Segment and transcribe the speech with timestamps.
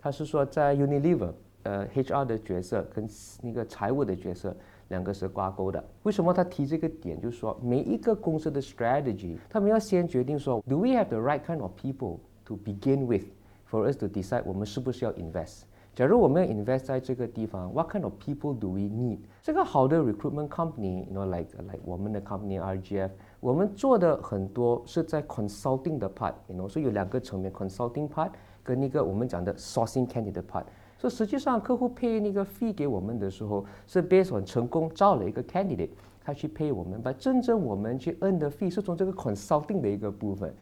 [0.00, 1.32] 他是说在 Unilever，
[1.64, 3.08] 呃，HR 的角色跟
[3.42, 4.56] 那个财务的角色
[4.88, 5.84] 两个是挂钩的。
[6.04, 7.20] 为什么他提这个点？
[7.20, 13.24] 就是说每一个公司的 strategy，他们要先决定说，Do we have the right kind of people to begin with
[13.68, 15.62] for us to decide 我们是不是要 invest？
[15.98, 19.18] 假如我们 invest 在这个地方，What kind of people do we need？
[19.42, 28.30] 这个好的 recruitment company，you know like like 我们的 company RGF，我们做的很多是在 consulting 的 part，you know，所以有两个层面，consulting part
[28.62, 30.62] 跟那个我们讲的 sourcing candidate part。
[30.96, 35.90] 所以实际上客户 pay 那个 fee 给我们的时候，是 based on 成功招了一个 candidate，
[36.20, 40.54] 他去 pay 我们，把真正我们去 earn 的 fee 是从这个 consulting 的一个部分。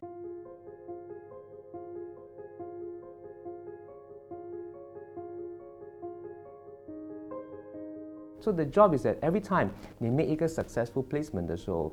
[8.46, 11.92] So the job is that every time 你 make 一个 successful placement 的时候，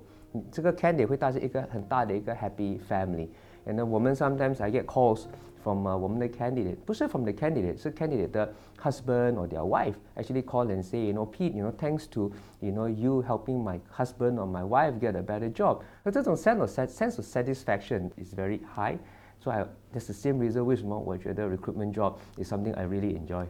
[0.51, 5.25] 这个 candidate 会带着一个很大的一个 happy family。And then 我们 sometimes I get calls
[5.61, 8.51] from、uh, 我们的 candidate，不是 from the candidate，是 candidate 的
[8.81, 12.31] husband or their wife actually call and say, you know, Pete, you know, thanks to
[12.61, 15.81] you know you helping my husband or my wife get a better job。
[16.03, 21.93] 那这种 sense of sense of satisfaction is very high。So I, that's the same reason 为什么我觉得 recruitment
[21.93, 23.45] job is something I really enjoy。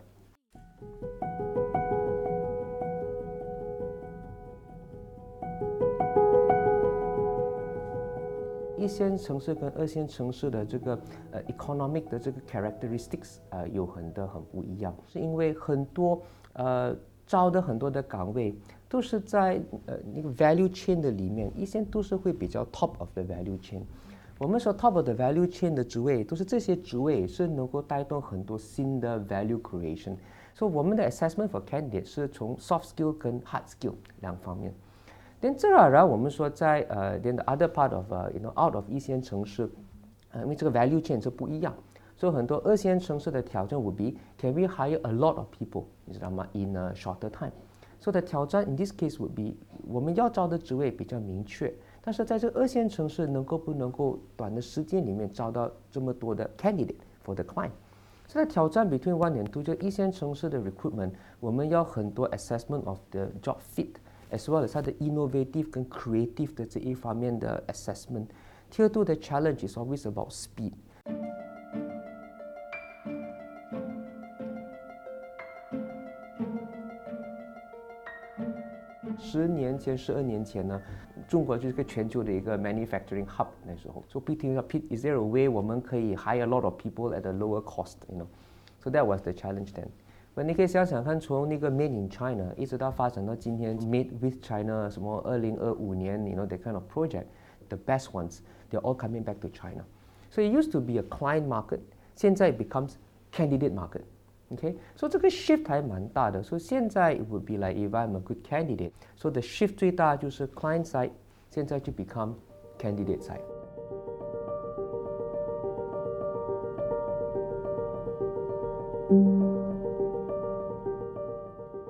[8.76, 10.98] 一线城市跟二线城市的这个
[11.30, 16.20] 呃 economic 的这个 characteristics 呃有很多很不一样，是因为很多
[16.54, 16.96] 呃
[17.26, 18.54] 招的很多的岗位
[18.88, 23.82] 都是在呃那个 value chain 的里面，一线都是会比较 top of the value chain。
[24.38, 30.16] 我们说 top of the value chain 的职位都是这些职位是能够带动很多新的 value creation。
[30.52, 34.72] 所以我们的 assessment for candidate 是从 soft skill 跟 hard skill 两方面。
[35.44, 39.68] Then, 自然而然，我们说在呃，then the other part of you know out of 一线城市，
[40.30, 41.74] 呃，因为这个 value chain 是不一样，
[42.16, 47.52] 所以很多二线城市的挑战 would be can we hire a lot of people，你知道吗？in a shorter time。
[48.00, 49.54] 所以的挑战 in this case would be
[49.86, 57.72] 我们要招的职位比较明确，但是在这个二线城市能够不能够短的时间里面招到这么多的 candidate for the client。
[58.26, 63.90] 这个挑战 between one and two 就一线城市的 recruitment，我们要很多 assessment of the job fit。
[64.33, 68.27] as well as 它的 innovative 跟 creative 的这一方面的 assessment。
[68.69, 70.73] 第二度的 challenge is always about speed。
[79.17, 80.81] 十年前、十二年前呢，
[81.27, 83.47] 中国就是个全球的一个 manufacturing hub。
[83.65, 88.17] 那时候，所以 Pete 说，Pete，is there a way 我们可以 hire a lot of people at a lower cost？You
[88.17, 89.87] know，so that was the challenge then。
[90.35, 98.79] 那你可以想想看，从那个 Made in China 一直到发展到今天 Made with China，什么二零二五年，you know that kind of project，the best ones，they're
[98.81, 101.79] all coming back to China。So it used to be a client market，
[102.15, 102.93] 现在 becomes
[103.33, 106.41] candidate market。OK，所以这个 shift 还蛮大的。
[106.41, 111.11] 所以现在 it would be like if I'm a good candidate，so the shift 最大就是 client side，
[111.49, 112.35] 现在就 become
[112.79, 113.41] candidate side。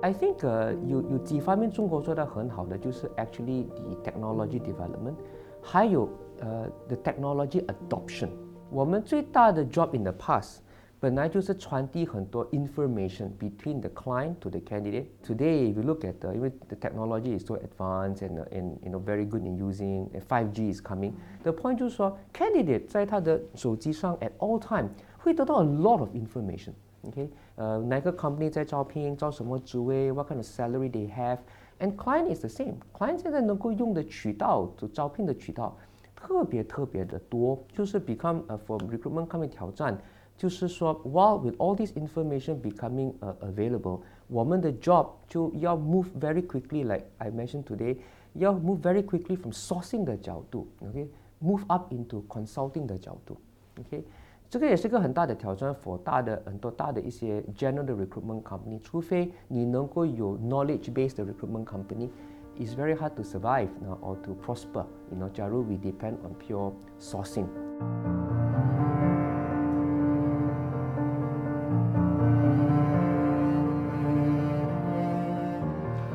[0.04, 5.14] I think 呃有有几方面中国做得很好的，就是 actually the technology development，
[5.60, 6.08] 还有
[6.40, 8.28] 呃 the technology adoption。
[8.70, 10.58] 我们最大的 job in the past
[11.00, 15.06] 本来就是传递很多 information between the client to the candidate.
[15.22, 18.90] Today, if you look at the, 因为 the technology is so advanced and, and you
[18.90, 21.12] know very good in using, and 5G is coming.
[21.42, 26.72] The point 就是说，candidate 在他的手机上 at all time 会得到 a lot of information.
[27.04, 31.38] Okay，呃，哪个 company 在招聘，招什么职位，what kind of salary they have,
[31.78, 32.74] and client is the same.
[32.92, 35.76] Client 现在能够用的渠道，就招聘的渠道，
[36.14, 39.98] 特别特别的多，就是 become 呃 for recruitment company 挑战。
[40.36, 47.98] 就是说，while with all this information becoming uh, available，我们的 job 就要 move very quickly，like I mentioned today，
[48.32, 53.36] 要 move very quickly from sourcing 的角度，OK，move up into consulting 的角度，
[53.80, 54.02] OK，
[54.48, 63.22] 这个也是个很大的挑战 for 大的很多大的一些 general 的 recruitment company，除非你能够有 knowledge based 的 recruitment company。It's very hard to
[63.22, 64.84] survive you know, or to prosper.
[65.10, 67.46] You know, 假如 we depend on pure sourcing.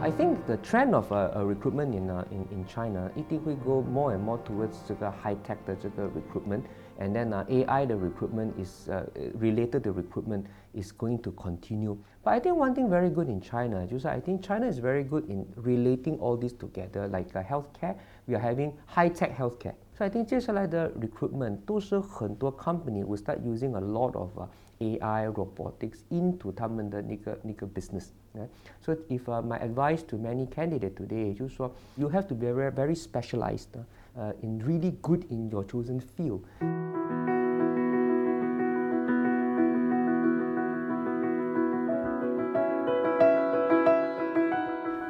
[0.02, 3.56] I think the trend of uh, uh, recruitment in, uh, in, in China, it will
[3.56, 6.62] go more and more towards 这个 high tech 的这个 recruitment,
[7.00, 9.06] and then uh, AI the recruitment is uh,
[9.36, 11.98] related to recruitment is going to continue.
[12.24, 15.04] But I think one thing very good in China, just I think China is very
[15.04, 17.96] good in relating all this together, like uh, healthcare.
[18.28, 19.76] We are having high tech healthcare.
[19.98, 24.48] So I think 接下来的 recruitment 都是很多 company will start using a lot of uh,
[24.80, 32.28] AI robotics into 他们的那个那个 business。So if uh, my advice to many candidates today 就是说，you have
[32.28, 33.84] to be very very specialized uh,
[34.17, 36.45] uh, in really good in your chosen field.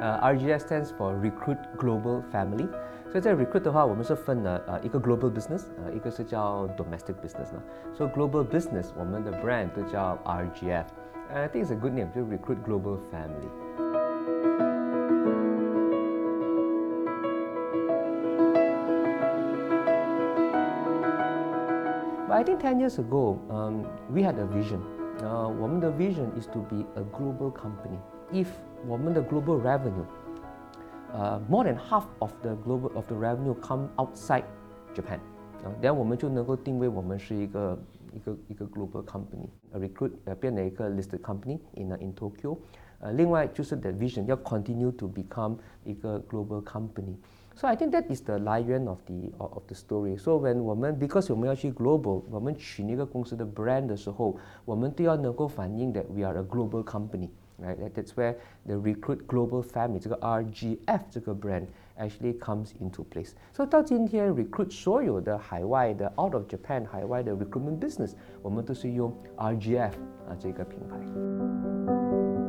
[0.01, 2.67] Uh, RGF stands for Recruit Global Family，
[3.11, 7.61] 所以在 Recruit 的话，我们是分了呃一个 Global Business，呃一个是叫 Domestic Business 呢。
[7.93, 10.85] 所以 Global Business 我们的 brand 就叫 RGF，
[11.31, 13.90] 呃，I think it's a good name，就 Recruit Global Family。
[22.40, 24.82] I think 10 years ago, um, we had a vision.
[25.20, 27.98] Uh, 我们的 vision is to be a global company.
[28.32, 28.48] If
[28.86, 30.04] 我们的 global revenue
[31.12, 34.44] uh, more than half of the global of the revenue come outside
[34.94, 35.20] Japan.
[35.64, 37.78] Uh, then 我们就能够定位我们是一个
[38.12, 42.58] 一个一个 global company，a recruit 呃变成一个 listed company in in Tokyo。
[43.00, 48.38] 呃，另外就是 the vision 要 continue to become 一个 global company。So I think that is the
[48.38, 50.18] 来源 of the of the story.
[50.18, 57.76] So when 我们 because 我们要去 global，我们取那个公司的 brand 的时候，我们都要能够反映 that we are a global company。right?
[57.94, 58.34] That's where
[58.66, 61.64] the Recruit Global Family 这个 RGF 这个 brand
[61.98, 63.30] actually comes into place.
[63.54, 68.12] So 到今天 Recruit 所有的海外的 out of Japan 海外的 recruitment business，
[68.42, 69.92] 我们都是用 RGF
[70.28, 72.39] 啊这个品牌。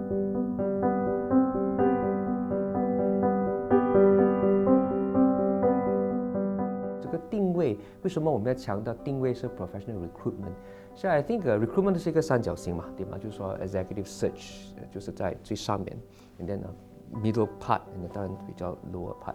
[7.62, 10.52] 位，为什么我们要强调定位是 professional recruitment？
[10.94, 13.16] 所以 I think、recruitment 是一个三角形嘛，对吗？
[13.16, 15.96] 就是说 executive search 就是在最上面
[16.40, 19.34] ，and then、uh, middle part，and 当然比较 lower part。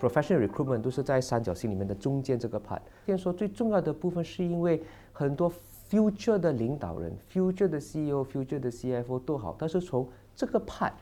[0.00, 2.80] Professional recruitment 都是在三角形里面的中间这个 part。
[3.06, 4.82] 先说最重要的部分是因为
[5.12, 5.50] 很多
[5.88, 10.06] future 的领导人、future 的 CEO、future 的 CFO 都好，但是从
[10.36, 10.92] 这个 part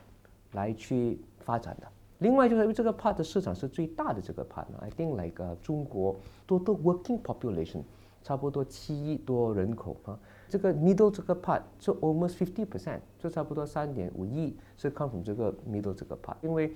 [0.53, 1.87] 来去发展的。
[2.19, 7.83] 另外就是因为这个 part 的市场是最大的这个 part 呢，I think like、uh, 中国多多 working population。
[8.23, 10.19] 差不多七亿多人口啊，
[10.49, 16.35] 这个 middle 这个 part 就 almost fifty percent，就差不多三点五亿是 come from 这个 middle 这个 part。
[16.41, 16.73] 因为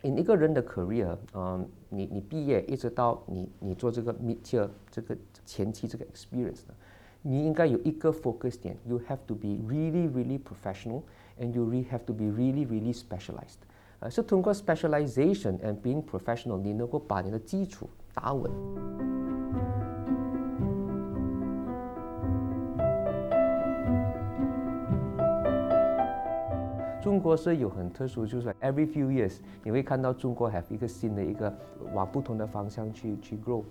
[0.00, 6.74] in 一个人的 career，嗯，你你毕业一直到你你做这个 mid tier 这个前期这个 experience 呢，
[7.20, 11.02] 你应该有一个 focus 点，you have to be really really professional
[11.38, 13.58] and you really have to be really really specialized。
[14.00, 18.50] 呃，是通过 specialization and being professional，你能够把你的基础打稳。
[27.02, 31.52] 中国是有很特殊，就是 every few years 你会看到中国 have 一个新的一个
[31.92, 33.64] 往不同的方向去去 grow。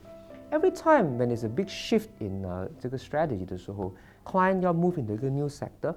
[0.50, 3.94] Every time when there's a big shift in 呃这个 strategy 的时候
[4.26, 5.94] ，client 要 move into 一个 new sector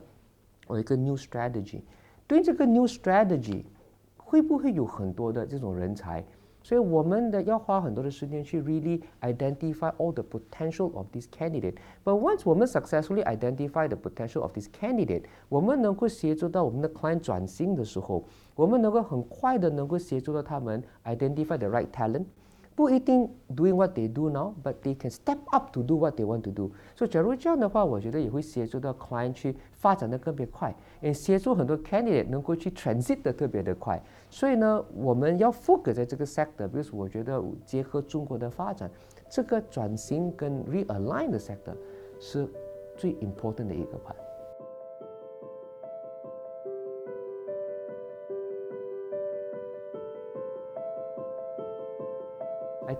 [0.66, 1.80] 或一个 new strategy，
[2.26, 3.64] 对这个 new strategy
[4.30, 6.24] 会不会有很多的这种人才？
[6.62, 11.74] 所以我们的要花很多的时间去 really identify all the potential of this candidate.
[12.04, 18.22] But once 我们 successfully identify the potential of this candidate，我们能够协助到我们的 client 转型的时候，
[18.54, 22.26] 我们能够很快的能够协助到他们 identify the right talent。
[22.80, 26.50] 不一定 doing what they do now，but they can step up to do what they want to
[26.50, 26.70] do。
[26.96, 34.02] 所以假如这样的话，我觉得也会协助到 client 去发展的特别快，也协助很多 candidate 能够去 transit 的特别的快。
[34.30, 38.90] 所以呢，我们要 focus 在这个 sector，比如说我觉得结合中国的发展，
[39.28, 41.76] 这个转型跟 realign 的 sector
[42.18, 42.48] 是
[42.96, 44.29] 最 important 的一个 part。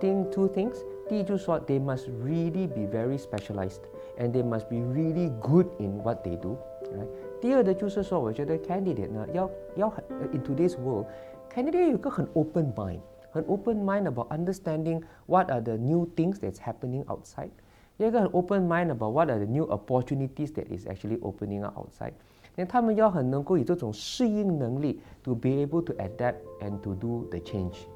[0.00, 0.74] think two things.
[1.08, 3.82] 第一就是说，they must really be very specialized
[4.18, 6.56] and they must be really good in what they do.
[6.92, 7.06] Right?
[7.40, 13.00] 第二的就是说，我觉得 candidate 呢，要要很 in today's world，candidate 有一个很 open mind，
[13.30, 17.50] 很 open mind about understanding what are the new things that's happening outside，
[17.98, 22.12] 有一个很 open mind about what are the new opportunities that is actually opening up outside。
[22.56, 27.86] 那他们要很能够以这种适应能力，to be able to adapt and to do the change。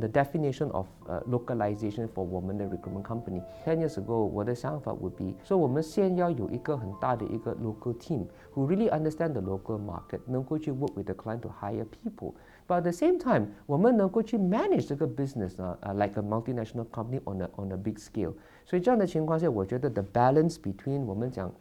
[0.00, 3.42] the definition of uh, localization for 我们的 recruitment company.
[3.64, 11.06] Ten years ago，我的想法 would be，说我们先要有一个很大的一个 local team who really understand the local market，能够去 work with
[11.06, 16.22] the client to hire people。But at the same time，我们能够去 manage 这个 business 呢、uh, like a
[16.22, 18.32] multinational company on a on a big scale。
[18.64, 21.52] 所以这样的情况下，我觉得 the balance between 我们讲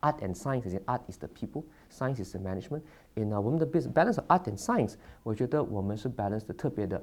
[0.00, 2.82] art and science is art is the people, science is the management.
[3.14, 7.02] In uh, 我们的 business balance of art and science，我觉得我们是 balance 的特别的。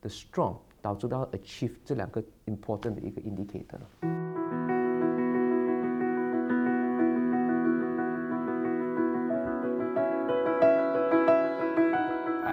[0.00, 3.88] the strong 导致到 achieve 这两个 important 的一个 indicator 了。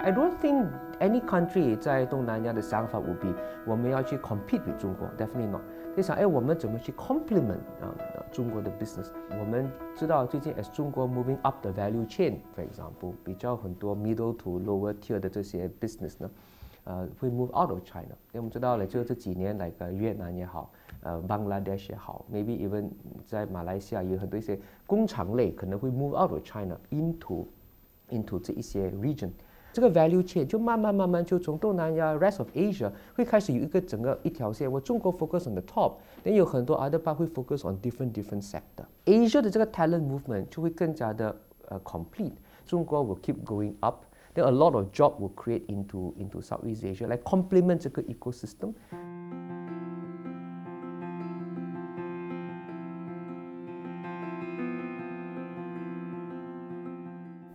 [0.04, 3.32] I don't think any country 在东南亚的想法 would be
[3.64, 5.60] 我们要去 compete with 中国，definitely not。
[5.94, 7.94] 你想，哎，我们怎么去 complement 啊
[8.32, 9.10] 中国的 business？
[9.38, 16.28] 我们知道最近 as 中国 moving up the value chain，for example，比较很多 middle to lower tier 的这些 business 呢。
[16.87, 18.15] 呃会 move out of China。
[18.31, 22.89] 因为我们知道了，就这几年来个越南也好，呃，Bangladesh 也好，maybe even
[23.25, 27.45] 在马来西亚有很多一些工厂类可能会 move out of China into
[28.09, 29.29] into 这一些 region。
[29.73, 34.71] 这个 value chain 就慢慢慢慢就从东南亚 rest of Asia 会开始有一个整个一条线。
[34.71, 38.85] 我中国 focus on the top，但有很多 other part 会 focus on different different sector。
[39.05, 41.35] Asia 的这个 talent movement 就会更加的
[41.67, 42.31] 呃 complete。
[42.65, 44.03] 中国 will keep going up。
[44.36, 48.72] then a lot of job will create into into Southeast Asia, like complement 这个 ecosystem.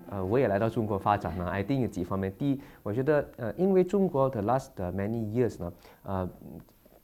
[0.09, 2.33] 呃，我也来到中国发展呢，I think 有几方面。
[2.37, 6.29] 第一，我觉得呃，因为中国的 last many years 呢，呃，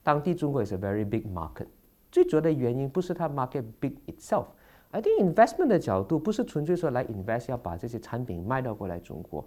[0.02, 1.68] 当地中国 is a very big market。
[2.12, 4.46] 最主要的原因不是它 market big itself。
[4.92, 9.44] I think investment 的角度不是纯粹说来 invest 要把这些产品卖到过来中国。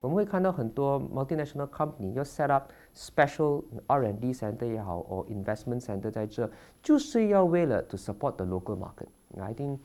[0.00, 6.50] 我们会看到很多 multinational company 要 set up special R&D center 也好，or investment center 在这，
[6.82, 9.78] 就是要为了 to support the local market。I think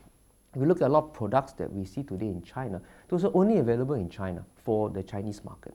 [0.54, 3.32] we look at a lot of products that we see today in China, those are
[3.34, 5.74] only available in China for the Chinese market.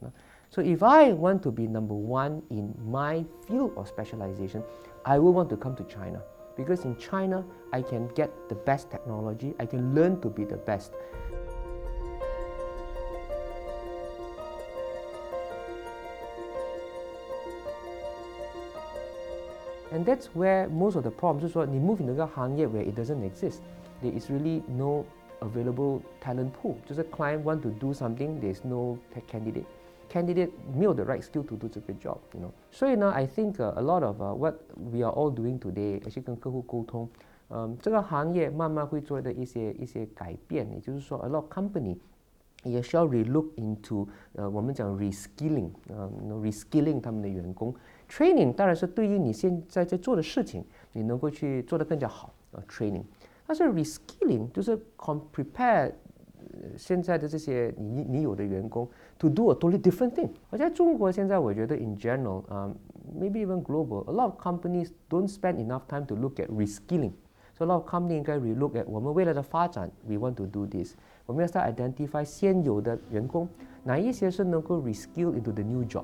[0.49, 4.63] So if I want to be number one in my field of specialization,
[5.03, 6.21] I will want to come to China
[6.56, 10.56] because in China, I can get the best technology, I can learn to be the
[10.56, 10.92] best.
[19.92, 22.82] And that's where most of the problems is what you move into a hangye where
[22.82, 23.62] it doesn't exist.
[24.02, 25.06] There is really no
[25.40, 26.78] available talent pool.
[26.86, 28.98] Just a client want to do something, there's no
[29.28, 29.66] candidate.
[30.10, 32.50] Candidate 没有 the right skill to do 这个 job, you know.
[32.70, 37.08] 所以呢，I think、uh, a lot of、uh, what we are all doing today，而且跟客户沟通，
[37.48, 40.70] 嗯，这个行业慢慢会做的一些一些改变。
[40.72, 41.96] 也就是说，a lot of company
[42.62, 46.10] 也需要 relook into 呃，我们讲 reskilling，呃
[46.42, 47.74] ，reskilling 他们的员工。
[48.08, 52.62] Training 当然是对于你现在在做的事情，你能够去做得更加好啊。
[52.68, 53.02] Training，
[53.46, 55.92] 但是 reskilling 就是 prepare
[56.77, 58.87] 现在的这些你你有的员工
[59.17, 60.29] to do a totally different thing。
[60.49, 62.71] 而在中国现在，我觉得 in general，啊，
[63.19, 67.73] maybe even global，a lot of companies don't spend enough time to look at reskilling。So a lot
[67.75, 70.95] of company 应该 relook at 我们未来的发展，we want to do this。
[71.25, 73.47] 我们要 start identify 现有的员工，
[73.83, 76.03] 哪一些是能够 reskill into the new job。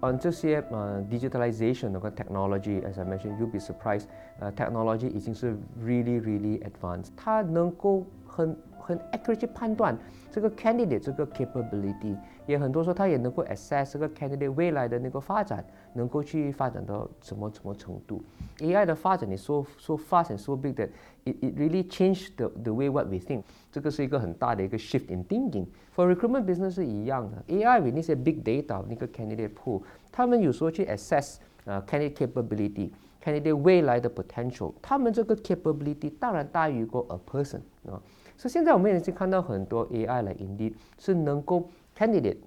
[0.00, 4.04] on 这些呃 digitalization 那个 technology，as I mentioned，you'll be surprised，
[4.38, 8.56] 呃 technology 已经是 really really advanced，它能够很
[8.90, 9.96] 很 accurate 去判断
[10.30, 18.22] 这个 candidate 这个 capability，也很多时候他也能够 assess 这个 candidate 未来的那个发展，能够去发展到什么什么程度。
[18.58, 20.88] AI 的发展也 so so fast and so big that
[21.24, 23.42] it it really changed the the way what we think。
[23.72, 31.82] 这个是一个很大的一个 shift in thinking。For recruitment business 是一样的，AI with 那些 big data 那个 candidate pool，他们有时候去 assess 呃
[31.82, 37.58] candidate capability。candidate 未来的 potential，他们这个 capability 当然大于过 a person
[37.90, 38.00] 啊，
[38.41, 42.37] 所以现在我们已经看到很多 AI 来 indeed 是能够 candidate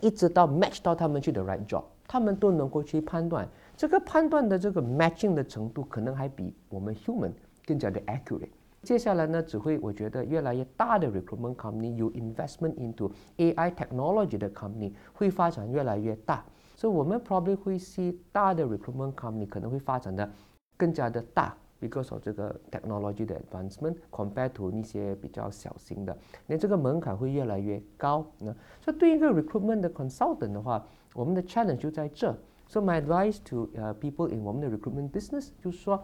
[0.00, 7.30] 一直到 match 到他们去的 right job，他们都能够去判断，这个判断的这个 matching 的程度可能还比我们 human
[7.66, 8.48] 更加的 accurate。
[8.82, 16.42] 接下来呢，只会我觉得越来越大的 recruitment company 有 investment into AI technology 的 company 会发展越来越大。
[16.76, 20.30] 所以我们 probably 会 see 大的 recruitment company 可能会发展的
[20.78, 26.17] 更加的大 ，because of 这个 technology 的 advancement compared to 那些比较小型的，
[26.47, 28.25] 那这个门槛会越来越高。
[28.39, 32.35] 那所以对一个 recruitment 的 consultant 的话，我们的 challenge 就在这。
[32.67, 36.01] So my advice to 呃 people in 我们的 recruitment business 就是说，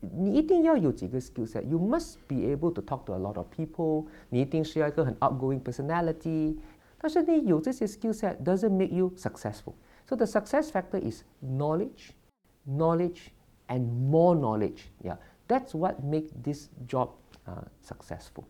[0.00, 4.06] 你一定要有几个 skill set。You must be able to talk to a lot of people。
[4.28, 6.56] 你一定是要一个很 outgoing personality。
[7.00, 9.74] 但是你有这些 skill set doesn't make you successful.
[10.08, 12.10] So the success factor is knowledge,
[12.66, 13.28] knowledge,
[13.73, 14.89] and more knowledge.
[15.03, 17.09] Yeah, that's what makes this job
[17.47, 18.47] uh, successful.